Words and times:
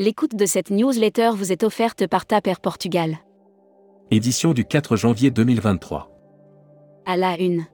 L'écoute 0.00 0.34
de 0.34 0.46
cette 0.46 0.70
newsletter 0.70 1.32
vous 1.34 1.52
est 1.52 1.62
offerte 1.62 2.06
par 2.06 2.24
Taper 2.24 2.54
Portugal. 2.62 3.18
Édition 4.10 4.54
du 4.54 4.64
4 4.64 4.96
janvier 4.96 5.30
2023. 5.30 6.10
À 7.04 7.18
la 7.18 7.38
une. 7.38 7.66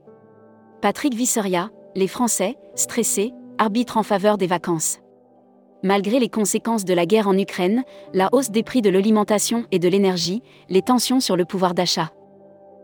Patrick 0.82 1.14
Visseria, 1.14 1.70
les 1.94 2.08
Français, 2.08 2.56
stressés, 2.74 3.32
arbitre 3.58 3.96
en 3.96 4.02
faveur 4.02 4.38
des 4.38 4.48
vacances. 4.48 4.98
Malgré 5.84 6.18
les 6.18 6.28
conséquences 6.28 6.84
de 6.84 6.94
la 6.94 7.06
guerre 7.06 7.28
en 7.28 7.38
Ukraine, 7.38 7.84
la 8.12 8.28
hausse 8.32 8.50
des 8.50 8.64
prix 8.64 8.82
de 8.82 8.90
l'alimentation 8.90 9.64
et 9.70 9.78
de 9.78 9.86
l'énergie, 9.86 10.42
les 10.68 10.82
tensions 10.82 11.20
sur 11.20 11.36
le 11.36 11.44
pouvoir 11.44 11.74
d'achat. 11.74 12.10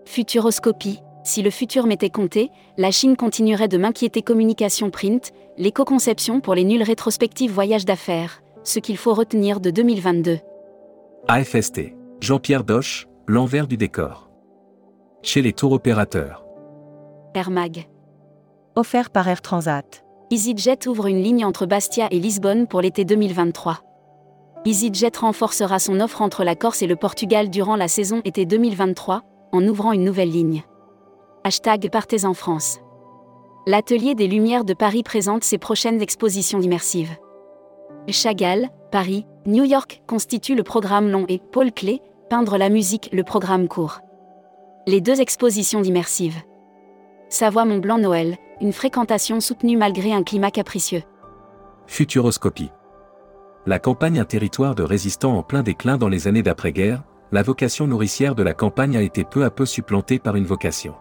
Futuroscopie. 0.05 1.01
Si 1.25 1.43
le 1.43 1.51
futur 1.51 1.89
m'était 1.89 2.11
compté, 2.11 2.53
la 2.77 2.93
Chine 2.93 3.17
continuerait 3.17 3.67
de 3.67 3.77
m'inquiéter 3.79 4.23
communication 4.23 4.91
print, 4.91 5.33
l'éco-conception 5.59 6.41
pour 6.41 6.55
les 6.55 6.63
nulles 6.63 6.85
rétrospectives 6.85 7.51
voyages 7.51 7.85
d'affaires, 7.85 8.41
ce 8.65 8.79
qu'il 8.79 8.97
faut 8.97 9.15
retenir 9.15 9.61
de 9.61 9.71
2022. 9.71 10.39
AFST. 11.29 11.95
Jean-Pierre 12.21 12.65
Doche, 12.65 13.09
l'envers 13.27 13.67
du 13.67 13.77
décor. 13.77 14.31
Chez 15.23 15.43
les 15.43 15.53
tours 15.53 15.73
opérateurs. 15.73 16.45
Air 17.35 17.51
Mag. 17.51 17.89
Offert 18.77 19.11
par 19.11 19.29
Air 19.29 19.43
Transat. 19.43 20.05
EasyJet 20.31 20.89
ouvre 20.89 21.07
une 21.07 21.23
ligne 21.23 21.45
entre 21.45 21.67
Bastia 21.67 22.09
et 22.11 22.19
Lisbonne 22.19 22.67
pour 22.67 22.81
l'été 22.81 23.05
2023. 23.05 23.81
EasyJet 24.65 25.13
renforcera 25.19 25.79
son 25.79 26.01
offre 26.01 26.23
entre 26.23 26.45
la 26.45 26.55
Corse 26.55 26.83
et 26.83 26.87
le 26.87 26.97
Portugal 26.97 27.51
durant 27.51 27.77
la 27.77 27.89
saison 27.89 28.21
été 28.25 28.47
2023, 28.47 29.23
en 29.53 29.67
ouvrant 29.67 29.93
une 29.93 30.05
nouvelle 30.05 30.31
ligne. 30.31 30.63
Hashtag 31.45 31.91
Partez 31.91 32.25
en 32.25 32.35
France. 32.35 32.79
L'Atelier 33.67 34.15
des 34.15 34.27
Lumières 34.27 34.65
de 34.65 34.75
Paris 34.75 35.03
présente 35.03 35.45
ses 35.45 35.59
prochaines 35.59 36.01
expositions 36.01 36.61
immersives. 36.61 37.17
Chagall, 38.09 38.69
Paris, 38.91 39.27
New 39.47 39.65
York 39.65 40.03
constituent 40.07 40.57
le 40.57 40.63
programme 40.63 41.09
long 41.09 41.25
et 41.29 41.41
Paul 41.53 41.73
Clé, 41.73 42.03
Peindre 42.29 42.57
la 42.57 42.71
musique, 42.71 43.11
le 43.13 43.25
programme 43.25 43.69
court. 43.69 44.01
Les 44.87 45.03
deux 45.03 45.21
expositions 45.21 45.83
immersives. 45.83 46.41
Savoie 47.29 47.67
Mont 47.67 47.79
Blanc 47.79 47.99
Noël, 47.99 48.37
une 48.63 48.73
fréquentation 48.73 49.41
soutenue 49.41 49.77
malgré 49.77 50.13
un 50.13 50.23
climat 50.23 50.51
capricieux. 50.51 51.03
Futuroscopie. 51.87 52.71
La 53.67 53.79
campagne 53.79 54.19
Un 54.19 54.25
territoire 54.25 54.75
de 54.75 54.83
résistants 54.83 55.37
en 55.37 55.43
plein 55.43 55.63
déclin 55.63 55.99
dans 55.99 56.09
les 56.09 56.27
années 56.27 56.43
d'après-guerre, 56.43 57.03
la 57.33 57.43
vocation 57.43 57.87
nourricière 57.87 58.35
de 58.35 58.43
la 58.43 58.55
campagne 58.55 58.97
a 58.97 59.03
été 59.03 59.25
peu 59.25 59.45
à 59.45 59.51
peu 59.51 59.67
supplantée 59.67 60.19
par 60.19 60.35
une 60.37 60.47
vocation. 60.47 60.95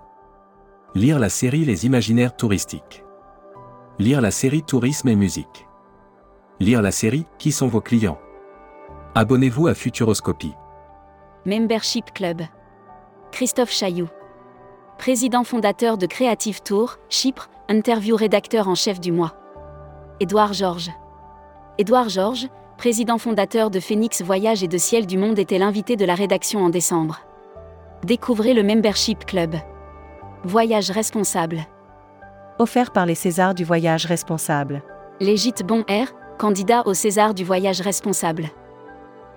Lire 0.96 1.18
la 1.18 1.30
série 1.30 1.66
Les 1.66 1.86
imaginaires 1.86 2.36
touristiques. 2.36 3.04
Lire 4.00 4.20
la 4.20 4.32
série 4.32 4.64
Tourisme 4.64 5.08
et 5.08 5.16
musique. 5.16 5.66
Lire 6.62 6.84
la 6.84 6.92
série 6.92 7.26
Qui 7.40 7.52
sont 7.52 7.66
vos 7.66 7.81
clients? 7.81 8.20
Abonnez-vous 9.16 9.66
à 9.66 9.73
Futuroscopie. 9.73 10.54
Membership 11.44 12.14
Club. 12.14 12.44
Christophe 13.31 13.72
Chailloux. 13.72 14.09
Président 15.00 15.44
fondateur 15.44 15.98
de 15.98 16.06
Creative 16.06 16.62
Tour, 16.62 17.00
Chypre, 17.09 17.50
interview 17.68 18.16
rédacteur 18.16 18.68
en 18.68 18.76
chef 18.76 19.00
du 19.00 19.12
mois. 19.12 19.34
Édouard 20.20 20.53
Georges. 20.53 20.92
Édouard 21.80 22.09
Georges, 22.09 22.48
président 22.78 23.18
fondateur 23.18 23.72
de 23.72 23.80
Phoenix 23.80 24.22
Voyage 24.22 24.62
et 24.62 24.68
de 24.68 24.78
Ciel 24.78 25.08
du 25.08 25.18
Monde, 25.18 25.40
était 25.40 25.58
l'invité 25.58 25.96
de 25.96 26.06
la 26.06 26.14
rédaction 26.14 26.64
en 26.64 26.70
décembre. 26.70 27.22
Découvrez 28.03 28.53
le 28.53 28.62
Membership 28.62 29.25
Club. 29.25 29.56
Voyage 30.44 30.92
responsable. 30.92 31.62
Offert 32.59 32.92
par 32.92 33.08
les 33.08 33.16
Césars 33.16 33.56
du 33.56 33.64
voyage 33.64 34.06
responsable. 34.06 34.84
Légite 35.20 35.66
Bon 35.66 35.84
Air, 35.88 36.14
candidat 36.42 36.81
au 36.88 36.95
César 36.95 37.36
du 37.36 37.44
voyage 37.44 37.81
responsable. 37.81 38.50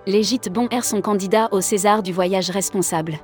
Légite 0.07 0.51
Bon 0.51 0.67
Air 0.71 0.83
sont 0.83 1.01
candidats 1.01 1.49
au 1.51 1.61
César 1.61 2.01
du 2.01 2.11
voyage 2.11 2.49
responsable. 2.49 3.19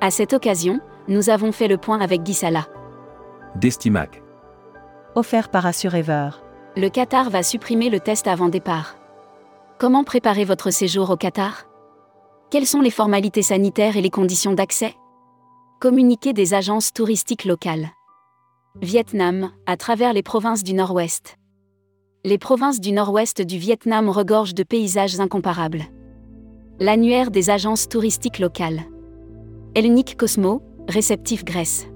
À 0.00 0.12
cette 0.12 0.32
occasion, 0.32 0.78
nous 1.08 1.28
avons 1.28 1.50
fait 1.50 1.66
le 1.66 1.76
point 1.76 2.00
avec 2.00 2.22
Guy 2.22 2.34
Sala. 2.34 2.68
Destimac. 3.56 4.22
Offert 5.16 5.48
par 5.48 5.66
Assurever. 5.66 6.30
Le 6.76 6.88
Qatar 6.88 7.30
va 7.30 7.42
supprimer 7.42 7.90
le 7.90 7.98
test 7.98 8.28
avant 8.28 8.48
départ. 8.48 8.94
Comment 9.80 10.04
préparer 10.04 10.44
votre 10.44 10.70
séjour 10.70 11.10
au 11.10 11.16
Qatar? 11.16 11.64
Quelles 12.48 12.64
sont 12.64 12.80
les 12.80 12.92
formalités 12.92 13.42
sanitaires 13.42 13.96
et 13.96 14.02
les 14.02 14.10
conditions 14.10 14.52
d'accès? 14.52 14.94
Communiquer 15.80 16.32
des 16.32 16.54
agences 16.54 16.92
touristiques 16.92 17.44
locales. 17.44 17.88
Vietnam, 18.80 19.50
à 19.66 19.76
travers 19.76 20.12
les 20.12 20.22
provinces 20.22 20.62
du 20.62 20.74
Nord-Ouest. 20.74 21.38
Les 22.26 22.38
provinces 22.38 22.80
du 22.80 22.92
Nord-Ouest 22.92 23.42
du 23.42 23.58
Vietnam 23.58 24.08
regorgent 24.08 24.54
de 24.54 24.62
paysages 24.62 25.20
incomparables. 25.20 25.82
L'annuaire 26.80 27.30
des 27.30 27.50
agences 27.50 27.86
touristiques 27.86 28.38
locales. 28.38 28.80
Hellenic 29.74 30.16
Cosmo, 30.16 30.62
réceptif 30.88 31.44
Grèce. 31.44 31.86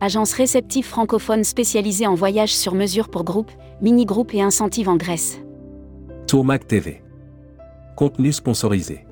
Agence 0.00 0.32
réceptive 0.32 0.84
francophone 0.84 1.44
spécialisée 1.44 2.08
en 2.08 2.16
voyages 2.16 2.52
sur 2.52 2.74
mesure 2.74 3.08
pour 3.08 3.22
groupes, 3.22 3.52
mini-groupes 3.80 4.34
et 4.34 4.42
incentives 4.42 4.88
en 4.88 4.96
Grèce. 4.96 5.38
Tourmac 6.26 6.66
TV. 6.66 7.04
Contenu 7.94 8.32
sponsorisé. 8.32 9.06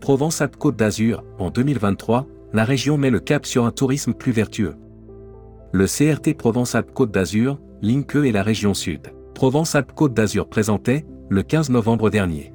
Provence 0.00 0.40
Alpes 0.40 0.56
Côte 0.56 0.74
d'Azur, 0.74 1.22
en 1.38 1.50
2023, 1.50 2.26
la 2.52 2.64
région 2.64 2.98
met 2.98 3.10
le 3.10 3.20
cap 3.20 3.46
sur 3.46 3.64
un 3.64 3.70
tourisme 3.70 4.14
plus 4.14 4.32
vertueux. 4.32 4.74
Le 5.70 5.86
CRT 5.86 6.36
Provence 6.36 6.74
Alpes 6.74 6.92
Côte 6.92 7.12
d'Azur, 7.12 7.60
Linke 7.82 8.16
et 8.16 8.32
la 8.32 8.42
région 8.42 8.74
sud. 8.74 9.12
Provence 9.34 9.74
Alpes 9.74 9.92
Côte 9.92 10.14
d'Azur 10.14 10.46
présentait, 10.46 11.04
le 11.28 11.42
15 11.42 11.70
novembre 11.70 12.08
dernier. 12.08 12.52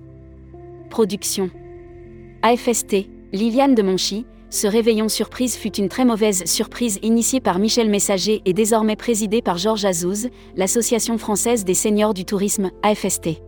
Production. 0.90 1.50
AFST, 2.41 3.09
Liliane 3.34 3.75
de 3.75 3.81
Monchy, 3.81 4.25
ce 4.50 4.66
réveillon 4.66 5.09
surprise 5.09 5.56
fut 5.56 5.75
une 5.75 5.90
très 5.90 6.06
mauvaise 6.06 6.45
surprise 6.45 6.97
initiée 7.03 7.41
par 7.41 7.59
Michel 7.59 7.90
Messager 7.90 8.41
et 8.45 8.53
désormais 8.53 8.95
présidée 8.95 9.41
par 9.41 9.57
Georges 9.57 9.84
Azouz, 9.84 10.29
l'Association 10.56 11.17
française 11.17 11.66
des 11.66 11.73
seniors 11.73 12.13
du 12.13 12.23
tourisme, 12.23 12.72
AFST. 12.81 13.41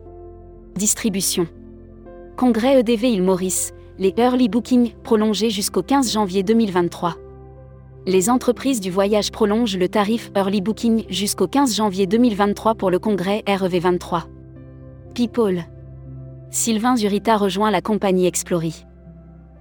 Distribution. 0.75 1.47
Congrès 2.35 2.81
EDV 2.81 3.11
Île 3.11 3.23
Maurice, 3.23 3.71
les 3.97 4.13
early 4.17 4.49
bookings 4.49 4.93
prolongés 5.03 5.49
jusqu'au 5.49 5.83
15 5.83 6.11
janvier 6.11 6.43
2023. 6.43 7.15
Les 8.07 8.31
entreprises 8.31 8.81
du 8.81 8.89
voyage 8.89 9.31
prolongent 9.31 9.77
le 9.77 9.87
tarif 9.87 10.31
early 10.35 10.59
booking 10.59 11.03
jusqu'au 11.07 11.47
15 11.47 11.75
janvier 11.75 12.07
2023 12.07 12.73
pour 12.73 12.89
le 12.89 12.97
congrès 12.97 13.43
REV23. 13.45 14.23
People. 15.13 15.63
Sylvain 16.49 16.95
Zurita 16.95 17.37
rejoint 17.37 17.69
la 17.69 17.81
compagnie 17.81 18.25
Explory. 18.25 18.87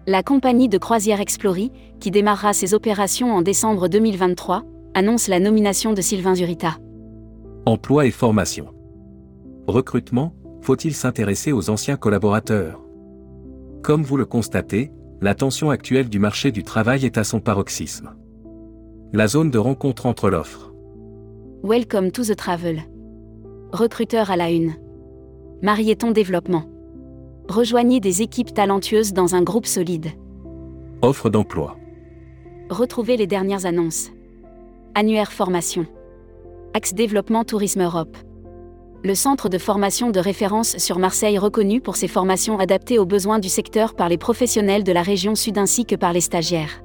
La 0.06 0.22
compagnie 0.22 0.70
de 0.70 0.78
croisière 0.78 1.20
Explory, 1.20 1.70
qui 2.00 2.10
démarrera 2.10 2.54
ses 2.54 2.72
opérations 2.72 3.30
en 3.34 3.42
décembre 3.42 3.88
2023, 3.88 4.62
annonce 4.94 5.28
la 5.28 5.38
nomination 5.38 5.92
de 5.92 6.00
Sylvain 6.00 6.34
Zurita. 6.34 6.78
Emploi 7.66 8.06
et 8.06 8.10
formation. 8.10 8.72
Recrutement, 9.66 10.32
faut-il 10.62 10.94
s'intéresser 10.94 11.52
aux 11.52 11.68
anciens 11.68 11.98
collaborateurs? 11.98 12.80
Comme 13.82 14.02
vous 14.02 14.16
le 14.16 14.24
constatez, 14.24 14.92
la 15.20 15.34
tension 15.34 15.68
actuelle 15.68 16.08
du 16.08 16.18
marché 16.18 16.52
du 16.52 16.64
travail 16.64 17.04
est 17.04 17.18
à 17.18 17.24
son 17.24 17.40
paroxysme. 17.40 18.14
La 19.12 19.26
zone 19.26 19.50
de 19.50 19.58
rencontre 19.58 20.06
entre 20.06 20.30
l'offre. 20.30 20.72
Welcome 21.64 22.12
to 22.12 22.22
the 22.22 22.36
travel. 22.36 22.84
Recruteur 23.72 24.30
à 24.30 24.36
la 24.36 24.50
une. 24.52 24.74
Marieton 25.62 26.12
Développement. 26.12 26.62
Rejoignez 27.48 27.98
des 27.98 28.22
équipes 28.22 28.54
talentueuses 28.54 29.12
dans 29.12 29.34
un 29.34 29.42
groupe 29.42 29.66
solide. 29.66 30.12
Offre 31.02 31.28
d'emploi. 31.28 31.76
Retrouvez 32.70 33.16
les 33.16 33.26
dernières 33.26 33.66
annonces. 33.66 34.10
Annuaire 34.94 35.32
formation. 35.32 35.86
Axe 36.74 36.94
Développement 36.94 37.42
Tourisme 37.42 37.82
Europe. 37.82 38.16
Le 39.02 39.16
centre 39.16 39.48
de 39.48 39.58
formation 39.58 40.10
de 40.10 40.20
référence 40.20 40.78
sur 40.78 41.00
Marseille 41.00 41.36
reconnu 41.36 41.80
pour 41.80 41.96
ses 41.96 42.06
formations 42.06 42.60
adaptées 42.60 43.00
aux 43.00 43.06
besoins 43.06 43.40
du 43.40 43.48
secteur 43.48 43.94
par 43.94 44.08
les 44.08 44.18
professionnels 44.18 44.84
de 44.84 44.92
la 44.92 45.02
région 45.02 45.34
sud 45.34 45.58
ainsi 45.58 45.84
que 45.84 45.96
par 45.96 46.12
les 46.12 46.20
stagiaires. 46.20 46.84